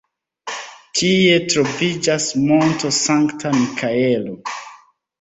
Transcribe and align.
Tie 0.99 1.35
troviĝas 1.51 2.31
Monto 2.49 2.95
Sankta 3.03 3.55
Mikaelo. 3.63 4.39